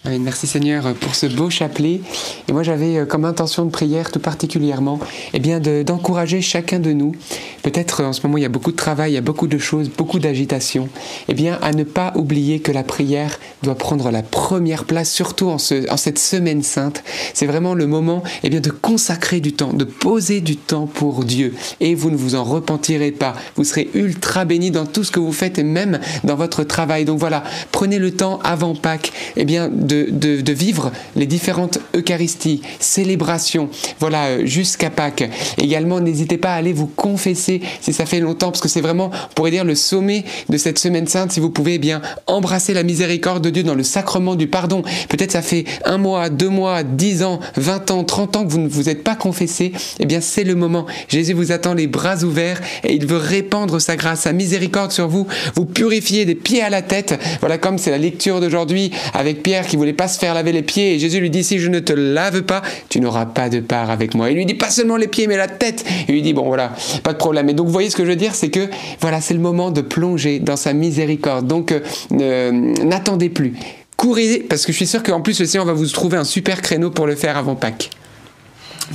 Merci 0.04 0.46
Seigneur 0.46 0.94
pour 0.94 1.14
ce 1.14 1.26
beau 1.26 1.48
chapelet. 1.48 2.00
Et 2.48 2.52
moi 2.52 2.64
j'avais 2.64 2.98
euh, 2.98 3.06
comme 3.06 3.24
intention 3.24 3.64
de 3.64 3.70
prière 3.70 4.10
tout 4.10 4.18
particulièrement 4.18 4.98
eh 5.32 5.38
d'encourager 5.84 6.42
chacun 6.42 6.80
de 6.80 6.92
nous. 6.92 7.14
Peut-être 7.62 8.02
en 8.02 8.12
ce 8.12 8.26
moment 8.26 8.38
il 8.38 8.42
y 8.42 8.46
a 8.46 8.50
beaucoup 8.50 8.72
de 8.72 8.76
travail, 8.76 9.12
il 9.12 9.14
y 9.14 9.18
a 9.18 9.22
beaucoup 9.22 9.46
de 9.46 9.58
choses, 9.58 9.90
beaucoup 9.90 10.18
d'agitation. 10.18 10.88
Eh 11.28 11.34
bien 11.34 11.58
à 11.62 11.72
ne 11.72 11.84
pas 11.84 12.12
oublier 12.16 12.60
que 12.60 12.72
la 12.72 12.82
prière 12.82 13.38
doit 13.62 13.74
prendre 13.74 14.10
la 14.10 14.22
première 14.22 14.84
place, 14.84 15.10
surtout 15.10 15.48
en, 15.48 15.58
ce, 15.58 15.90
en 15.90 15.96
cette 15.96 16.18
semaine 16.18 16.62
sainte. 16.62 17.02
C'est 17.34 17.46
vraiment 17.46 17.74
le 17.74 17.86
moment 17.86 18.22
eh 18.42 18.50
bien, 18.50 18.60
de 18.60 18.70
consacrer 18.70 19.40
du 19.40 19.52
temps, 19.52 19.72
de 19.72 19.84
poser 19.84 20.40
du 20.40 20.56
temps 20.56 20.86
pour 20.86 21.24
Dieu. 21.24 21.54
Et 21.80 21.94
vous 21.94 22.10
ne 22.10 22.16
vous 22.16 22.34
en 22.34 22.44
repentirez 22.44 23.12
pas. 23.12 23.34
Vous 23.56 23.64
serez 23.64 23.90
ultra 23.94 24.44
bénis 24.44 24.70
dans 24.70 24.86
tout 24.86 25.04
ce 25.04 25.10
que 25.10 25.20
vous 25.20 25.32
faites 25.32 25.58
et 25.58 25.64
même 25.64 26.00
dans 26.24 26.36
votre 26.36 26.64
travail. 26.64 27.04
Donc 27.04 27.18
voilà, 27.18 27.44
prenez 27.70 27.98
le 27.98 28.10
temps 28.12 28.38
avant 28.44 28.74
Pâques 28.74 29.12
eh 29.36 29.44
bien, 29.44 29.68
de 29.68 30.02
de, 30.10 30.52
vivre 30.52 30.92
les 31.16 31.26
différentes 31.26 31.78
Eucharisties, 31.94 32.62
célébrations, 32.78 33.68
voilà, 34.00 34.26
euh, 34.26 34.46
jusqu'à 34.46 34.90
Pâques. 34.90 35.28
Également, 35.58 36.00
n'hésitez 36.00 36.38
pas 36.38 36.52
à 36.52 36.56
aller 36.56 36.72
vous 36.72 36.86
confesser 36.86 37.51
si 37.80 37.92
ça 37.92 38.06
fait 38.06 38.20
longtemps, 38.20 38.50
parce 38.50 38.60
que 38.60 38.68
c'est 38.68 38.80
vraiment, 38.80 39.10
on 39.12 39.34
pourrait 39.34 39.50
dire, 39.50 39.64
le 39.64 39.74
sommet 39.74 40.24
de 40.48 40.56
cette 40.56 40.78
semaine 40.78 41.06
sainte, 41.06 41.32
si 41.32 41.40
vous 41.40 41.50
pouvez 41.50 41.74
eh 41.74 41.78
bien 41.78 42.02
embrasser 42.26 42.74
la 42.74 42.82
miséricorde 42.82 43.42
de 43.42 43.50
Dieu 43.50 43.62
dans 43.62 43.74
le 43.74 43.82
sacrement 43.82 44.34
du 44.34 44.46
pardon. 44.46 44.82
Peut-être 45.08 45.32
ça 45.32 45.42
fait 45.42 45.64
un 45.84 45.98
mois, 45.98 46.28
deux 46.28 46.48
mois, 46.48 46.82
dix 46.82 47.22
ans, 47.22 47.40
vingt 47.56 47.90
ans, 47.90 48.04
trente 48.04 48.36
ans 48.36 48.44
que 48.44 48.50
vous 48.50 48.58
ne 48.58 48.68
vous 48.68 48.88
êtes 48.88 49.02
pas 49.02 49.16
confessé, 49.16 49.72
eh 49.98 50.06
bien 50.06 50.20
c'est 50.20 50.44
le 50.44 50.54
moment. 50.54 50.86
Jésus 51.08 51.32
vous 51.32 51.52
attend 51.52 51.74
les 51.74 51.86
bras 51.86 52.22
ouverts 52.24 52.60
et 52.84 52.94
il 52.94 53.06
veut 53.06 53.16
répandre 53.16 53.80
sa 53.80 53.96
grâce, 53.96 54.20
sa 54.20 54.32
miséricorde 54.32 54.92
sur 54.92 55.08
vous, 55.08 55.26
vous 55.54 55.64
purifier 55.66 56.24
des 56.24 56.34
pieds 56.34 56.62
à 56.62 56.70
la 56.70 56.82
tête. 56.82 57.18
Voilà 57.40 57.58
comme 57.58 57.78
c'est 57.78 57.90
la 57.90 57.98
lecture 57.98 58.40
d'aujourd'hui 58.40 58.90
avec 59.14 59.42
Pierre 59.42 59.66
qui 59.66 59.76
voulait 59.76 59.92
pas 59.92 60.08
se 60.08 60.18
faire 60.18 60.34
laver 60.34 60.52
les 60.52 60.62
pieds. 60.62 60.94
Et 60.94 60.98
Jésus 60.98 61.20
lui 61.20 61.30
dit, 61.30 61.44
si 61.44 61.58
je 61.58 61.68
ne 61.68 61.80
te 61.80 61.92
lave 61.92 62.42
pas, 62.42 62.62
tu 62.88 63.00
n'auras 63.00 63.26
pas 63.26 63.48
de 63.48 63.60
part 63.60 63.90
avec 63.90 64.14
moi. 64.14 64.30
Il 64.30 64.36
lui 64.36 64.46
dit 64.46 64.54
pas 64.54 64.70
seulement 64.70 64.96
les 64.96 65.08
pieds, 65.08 65.26
mais 65.26 65.36
la 65.36 65.48
tête. 65.48 65.84
Il 66.08 66.14
lui 66.14 66.22
dit, 66.22 66.32
bon 66.32 66.44
voilà, 66.44 66.72
pas 67.02 67.12
de 67.12 67.18
problème. 67.18 67.41
Et 67.48 67.54
donc 67.54 67.66
vous 67.66 67.72
voyez 67.72 67.90
ce 67.90 67.96
que 67.96 68.04
je 68.04 68.10
veux 68.10 68.16
dire, 68.16 68.34
c'est 68.34 68.50
que 68.50 68.68
voilà, 69.00 69.20
c'est 69.20 69.34
le 69.34 69.40
moment 69.40 69.70
de 69.70 69.80
plonger 69.80 70.38
dans 70.38 70.56
sa 70.56 70.72
miséricorde. 70.72 71.46
Donc 71.46 71.72
euh, 71.72 72.50
n'attendez 72.50 73.28
plus. 73.28 73.54
Courez, 73.96 74.44
parce 74.48 74.66
que 74.66 74.72
je 74.72 74.76
suis 74.78 74.86
sûr 74.86 75.02
qu'en 75.02 75.20
plus 75.20 75.38
le 75.38 75.46
Seigneur 75.46 75.66
va 75.66 75.72
vous 75.72 75.86
trouver 75.86 76.16
un 76.16 76.24
super 76.24 76.60
créneau 76.60 76.90
pour 76.90 77.06
le 77.06 77.14
faire 77.14 77.36
avant 77.36 77.54
Pâques. 77.54 77.90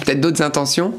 Peut-être 0.04 0.20
d'autres 0.20 0.42
intentions? 0.42 0.94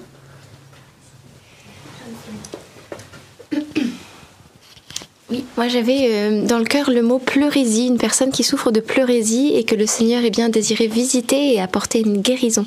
Oui, 5.30 5.44
moi 5.58 5.68
j'avais 5.68 6.08
euh, 6.08 6.46
dans 6.46 6.58
le 6.58 6.64
cœur 6.64 6.90
le 6.90 7.02
mot 7.02 7.18
pleurésie, 7.18 7.86
une 7.86 7.98
personne 7.98 8.30
qui 8.30 8.44
souffre 8.44 8.70
de 8.70 8.80
pleurésie 8.80 9.52
et 9.54 9.64
que 9.64 9.74
le 9.74 9.84
Seigneur 9.84 10.24
est 10.24 10.30
bien 10.30 10.48
désiré 10.48 10.86
visiter 10.86 11.52
et 11.52 11.60
apporter 11.60 12.00
une 12.00 12.22
guérison. 12.22 12.64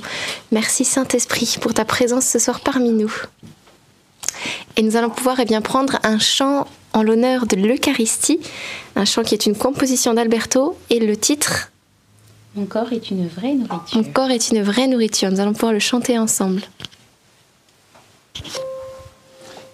Merci 0.51 0.85
Saint-Esprit 0.85 1.57
pour 1.59 1.73
ta 1.73 1.85
présence 1.85 2.27
ce 2.27 2.37
soir 2.37 2.59
parmi 2.59 2.91
nous. 2.91 3.11
Et 4.77 4.83
nous 4.83 4.95
allons 4.95 5.09
pouvoir 5.09 5.39
eh 5.39 5.45
bien, 5.45 5.61
prendre 5.61 5.99
un 6.03 6.19
chant 6.19 6.67
en 6.93 7.03
l'honneur 7.03 7.45
de 7.45 7.55
l'Eucharistie, 7.55 8.39
un 8.95 9.05
chant 9.05 9.23
qui 9.23 9.33
est 9.33 9.45
une 9.45 9.55
composition 9.55 10.13
d'Alberto 10.13 10.77
et 10.89 10.99
le 10.99 11.15
titre 11.15 11.71
Mon 12.55 12.65
corps 12.65 12.91
est 12.91 13.11
une 13.11 13.27
vraie 13.27 13.53
nourriture. 13.53 13.95
Mon 13.95 14.03
corps 14.03 14.31
est 14.31 14.51
une 14.51 14.61
vraie 14.61 14.87
nourriture. 14.87 15.31
Nous 15.31 15.39
allons 15.39 15.53
pouvoir 15.53 15.73
le 15.73 15.79
chanter 15.79 16.17
ensemble. 16.17 16.61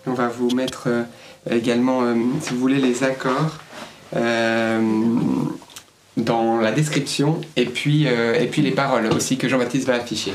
On 0.05 0.13
va 0.13 0.27
vous 0.27 0.49
mettre... 0.51 0.83
Euh, 0.87 1.03
également, 1.51 2.03
euh, 2.03 2.15
si 2.41 2.53
vous 2.53 2.59
voulez, 2.59 2.79
les 2.79 3.03
accords 3.03 3.57
euh, 4.15 4.81
dans 6.15 6.57
la 6.57 6.71
description 6.71 7.41
et 7.55 7.65
puis, 7.65 8.07
euh, 8.07 8.39
et 8.39 8.47
puis 8.47 8.61
les 8.61 8.71
paroles 8.71 9.07
aussi 9.07 9.37
que 9.37 9.47
Jean-Baptiste 9.47 9.87
va 9.87 9.95
afficher. 9.95 10.33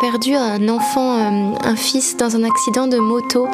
Perdu 0.00 0.34
un 0.34 0.68
enfant, 0.68 1.18
euh, 1.18 1.54
un 1.62 1.76
fils 1.76 2.16
dans 2.16 2.36
un 2.36 2.44
accident 2.44 2.86
de 2.86 2.98
moto 2.98 3.48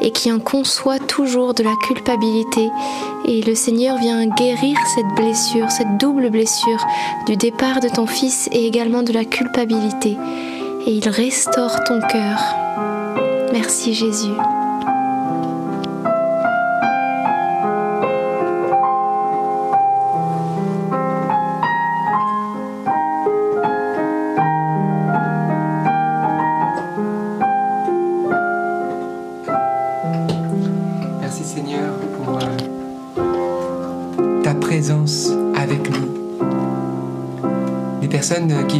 et 0.00 0.10
qui 0.10 0.30
en 0.30 0.38
conçoit 0.38 0.98
toujours 0.98 1.54
de 1.54 1.62
la 1.62 1.74
culpabilité. 1.86 2.70
Et 3.24 3.42
le 3.42 3.54
Seigneur 3.54 3.98
vient 3.98 4.26
guérir 4.26 4.76
cette 4.94 5.08
blessure, 5.16 5.70
cette 5.70 5.98
double 5.98 6.30
blessure 6.30 6.84
du 7.26 7.36
départ 7.36 7.80
de 7.80 7.88
ton 7.88 8.06
fils 8.06 8.48
et 8.52 8.66
également 8.66 9.02
de 9.02 9.12
la 9.12 9.24
culpabilité. 9.24 10.16
Et 10.86 10.92
il 10.92 11.08
restaure 11.08 11.82
ton 11.84 12.00
cœur. 12.00 12.38
Merci 13.52 13.94
Jésus. 13.94 14.57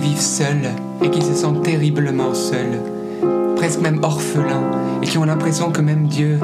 Vivent 0.01 0.20
seuls 0.20 0.70
et 1.03 1.11
qui 1.11 1.22
se 1.22 1.34
sentent 1.34 1.62
terriblement 1.62 2.34
seuls, 2.34 2.80
presque 3.57 3.80
même 3.80 4.01
orphelins, 4.03 4.70
et 5.03 5.07
qui 5.07 5.18
ont 5.18 5.24
l'impression 5.24 5.70
que 5.70 5.80
même 5.80 6.07
Dieu 6.07 6.38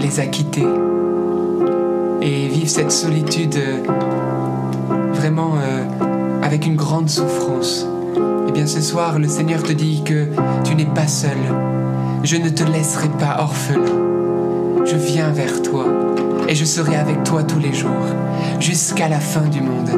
les 0.00 0.20
a 0.20 0.26
quittés. 0.26 0.66
et 2.20 2.48
vivent 2.48 2.68
cette 2.68 2.90
solitude 2.90 3.56
euh, 3.56 3.78
vraiment 5.12 5.54
euh, 5.56 5.84
avec 6.42 6.66
une 6.66 6.76
grande 6.76 7.08
souffrance. 7.08 7.86
Eh 8.48 8.52
bien 8.52 8.66
ce 8.66 8.80
soir, 8.80 9.18
le 9.18 9.28
Seigneur 9.28 9.62
te 9.62 9.72
dit 9.72 10.02
que 10.04 10.26
tu 10.64 10.74
n'es 10.74 10.86
pas 10.86 11.06
seul. 11.06 11.38
Je 12.24 12.36
ne 12.36 12.48
te 12.48 12.64
laisserai 12.64 13.08
pas 13.08 13.36
orphelin. 13.40 13.84
Je 14.84 14.96
viens 14.96 15.30
vers 15.30 15.62
toi 15.62 15.86
et 16.48 16.54
je 16.54 16.64
serai 16.64 16.96
avec 16.96 17.22
toi 17.24 17.42
tous 17.42 17.58
les 17.58 17.72
jours, 17.72 18.06
jusqu'à 18.58 19.08
la 19.08 19.20
fin 19.20 19.46
du 19.46 19.60
monde. 19.60 19.90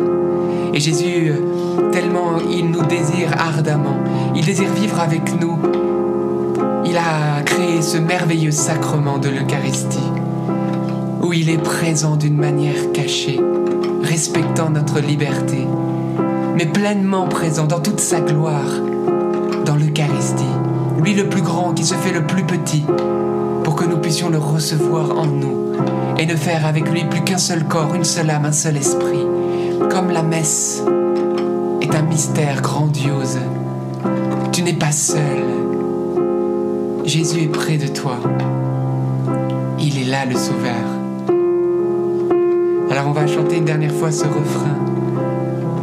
Et 0.75 0.81
Jésus, 0.81 1.31
euh, 1.31 1.50
tellement 1.91 2.39
il 2.51 2.71
nous 2.71 2.85
désire 2.85 3.33
ardemment, 3.39 3.99
il 4.35 4.45
désire 4.45 4.71
vivre 4.73 5.01
avec 5.01 5.41
nous. 5.41 5.59
Il 6.85 6.97
a 6.97 7.43
créé 7.45 7.83
ce 7.83 7.99
merveilleux 7.99 8.51
sacrement 8.51 9.19
de 9.19 9.29
l'Eucharistie, 9.29 10.11
où 11.23 11.33
il 11.33 11.51
est 11.51 11.63
présent 11.63 12.17
d'une 12.17 12.37
manière 12.37 12.93
cachée, 12.93 13.41
respectant 14.03 14.71
notre 14.71 15.01
liberté, 15.01 15.67
mais 16.57 16.67
pleinement 16.67 17.29
présent 17.29 17.67
dans 17.67 17.81
toute 17.81 18.01
sa 18.01 18.21
gloire, 18.21 18.81
dans 19.65 19.77
l'Eucharistie. 19.77 20.45
Lui 21.03 21.15
le 21.15 21.29
plus 21.29 21.43
grand 21.43 21.73
qui 21.73 21.85
se 21.85 21.95
fait 21.95 22.13
le 22.13 22.27
plus 22.27 22.45
petit, 22.45 22.85
pour 23.65 23.77
que 23.77 23.85
nous 23.85 23.99
puissions 23.99 24.29
le 24.29 24.39
recevoir 24.39 25.19
en 25.19 25.27
nous 25.27 25.75
et 26.19 26.27
ne 26.27 26.37
faire 26.37 26.67
avec 26.67 26.91
lui 26.91 27.05
plus 27.05 27.23
qu'un 27.23 27.39
seul 27.39 27.65
corps, 27.65 27.95
une 27.95 28.05
seule 28.05 28.31
âme, 28.31 28.45
un 28.45 28.53
seul 28.53 28.77
esprit. 28.77 29.27
Comme 29.91 30.11
la 30.11 30.23
messe 30.23 30.83
est 31.91 31.97
un 31.97 32.03
mystère 32.03 32.61
grandiose. 32.63 33.39
Tu 34.53 34.63
n'es 34.63 34.73
pas 34.73 34.93
seul. 34.93 35.45
Jésus 37.05 37.43
est 37.43 37.49
près 37.49 37.79
de 37.79 37.89
toi. 37.89 38.19
Il 39.79 39.99
est 39.99 40.05
là 40.05 40.25
le 40.25 40.37
Sauveur. 40.37 40.75
Alors 42.91 43.07
on 43.09 43.13
va 43.13 43.27
chanter 43.27 43.57
une 43.57 43.65
dernière 43.65 43.93
fois 43.93 44.11
ce 44.11 44.25
refrain 44.25 44.77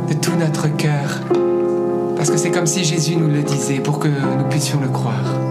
de 0.10 0.14
tout 0.14 0.36
notre 0.40 0.68
cœur. 0.76 1.22
Parce 2.16 2.30
que 2.30 2.38
c'est 2.38 2.52
comme 2.52 2.68
si 2.68 2.84
Jésus 2.84 3.16
nous 3.16 3.28
le 3.28 3.44
disait 3.44 3.80
pour 3.80 4.00
que 4.00 4.08
nous 4.08 4.50
puissions 4.50 4.80
le 4.82 4.90
croire. 4.90 5.47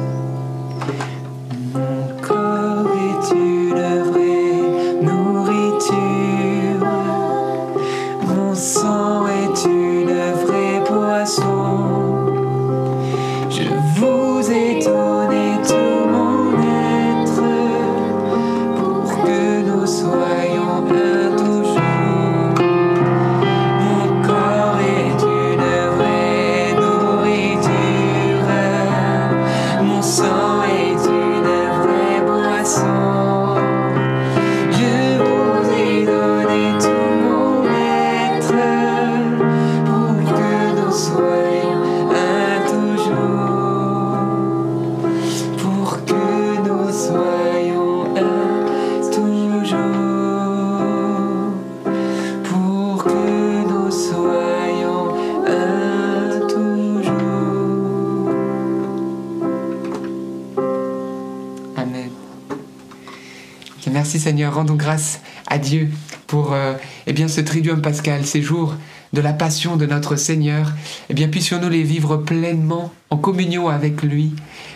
Seigneur, 64.18 64.54
rendons 64.54 64.74
grâce 64.74 65.20
à 65.46 65.58
Dieu 65.58 65.88
pour 66.26 66.52
euh, 66.52 66.74
eh 67.06 67.12
bien, 67.12 67.28
ce 67.28 67.40
triduum 67.40 67.80
pascal, 67.80 68.26
ces 68.26 68.42
jours 68.42 68.74
de 69.12 69.20
la 69.20 69.32
passion 69.32 69.76
de 69.76 69.86
notre 69.86 70.16
Seigneur. 70.16 70.72
Eh 71.08 71.14
bien, 71.14 71.28
puissions-nous 71.28 71.68
les 71.68 71.82
vivre 71.82 72.16
pleinement 72.16 72.92
en 73.10 73.16
communion 73.16 73.68
avec 73.68 74.02
lui. 74.02 74.34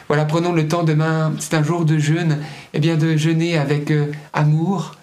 Voilà, 0.08 0.24
prenons 0.24 0.52
le 0.52 0.66
temps 0.68 0.82
demain, 0.82 1.32
c'est 1.38 1.54
un 1.54 1.62
jour 1.62 1.84
de 1.84 1.98
jeûne, 1.98 2.38
eh 2.74 2.80
bien, 2.80 2.96
de 2.96 3.16
jeûner 3.16 3.58
avec 3.58 3.90
euh, 3.90 4.06
amour, 4.32 4.96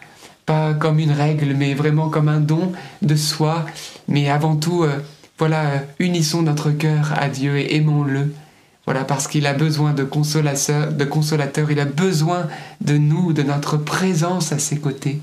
pas 0.46 0.74
comme 0.74 1.00
une 1.00 1.12
règle, 1.12 1.54
mais 1.56 1.74
vraiment 1.74 2.10
comme 2.10 2.30
un 2.30 2.40
don 2.40 2.72
de 3.02 3.16
soi. 3.16 3.66
Mais 4.08 4.30
avant 4.30 4.56
tout, 4.56 4.84
euh, 4.84 5.00
voilà, 5.38 5.84
unissons 6.00 6.42
notre 6.42 6.72
cœur 6.72 7.14
à 7.16 7.30
Dieu 7.30 7.58
et 7.58 7.76
aimons-le. 7.76 8.34
Voilà, 8.88 9.04
parce 9.04 9.28
qu'il 9.28 9.46
a 9.48 9.54
besoin 9.54 9.92
de 9.92 10.06
consolateur, 10.06 10.94
de 10.94 11.04
consolateur, 11.04 11.70
il 11.70 11.80
a 11.82 11.86
besoin 11.86 12.48
de 12.80 12.98
nous, 12.98 13.34
de 13.34 13.44
notre 13.44 13.76
présence 13.76 14.54
à 14.54 14.60
ses 14.60 14.78
côtés. 14.78 15.20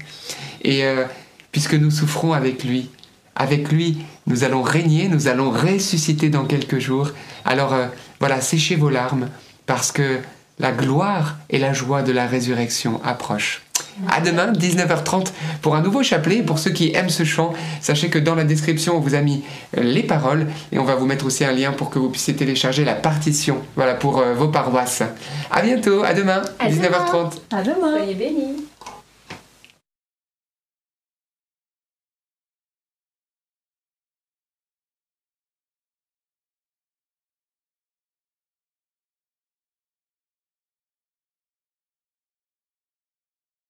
Et 0.60 0.84
euh, 0.84 1.04
puisque 1.50 1.72
nous 1.72 1.90
souffrons 1.90 2.34
avec 2.34 2.62
lui, 2.62 2.90
avec 3.34 3.72
lui, 3.72 4.04
nous 4.26 4.44
allons 4.44 4.60
régner, 4.60 5.08
nous 5.08 5.28
allons 5.28 5.50
ressusciter 5.50 6.28
dans 6.28 6.44
quelques 6.44 6.78
jours. 6.78 7.12
Alors 7.46 7.72
euh, 7.72 7.86
voilà, 8.20 8.42
séchez 8.42 8.76
vos 8.76 8.90
larmes, 8.90 9.30
parce 9.64 9.92
que 9.92 10.20
la 10.58 10.70
gloire 10.70 11.38
et 11.48 11.58
la 11.58 11.72
joie 11.72 12.02
de 12.02 12.12
la 12.12 12.26
résurrection 12.26 13.00
approchent. 13.02 13.63
À 14.08 14.20
demain, 14.20 14.52
19h30, 14.52 15.28
pour 15.62 15.76
un 15.76 15.80
nouveau 15.80 16.02
chapelet. 16.02 16.42
Pour 16.42 16.58
ceux 16.58 16.70
qui 16.70 16.92
aiment 16.94 17.10
ce 17.10 17.24
chant, 17.24 17.52
sachez 17.80 18.08
que 18.10 18.18
dans 18.18 18.34
la 18.34 18.44
description, 18.44 18.96
on 18.96 19.00
vous 19.00 19.14
a 19.14 19.20
mis 19.20 19.44
euh, 19.76 19.82
les 19.82 20.02
paroles 20.02 20.48
et 20.72 20.78
on 20.78 20.84
va 20.84 20.96
vous 20.96 21.06
mettre 21.06 21.26
aussi 21.26 21.44
un 21.44 21.52
lien 21.52 21.72
pour 21.72 21.90
que 21.90 21.98
vous 21.98 22.10
puissiez 22.10 22.34
télécharger 22.34 22.84
la 22.84 22.94
partition. 22.94 23.58
Voilà, 23.76 23.94
pour 23.94 24.18
euh, 24.18 24.34
vos 24.34 24.48
paroisses. 24.48 25.02
À 25.50 25.62
bientôt, 25.62 26.02
à 26.02 26.12
demain, 26.12 26.42
À 26.58 26.68
19h30. 26.68 27.32
À 27.52 27.62
demain. 27.62 27.98
Soyez 27.98 28.14
bénis. 28.14 28.64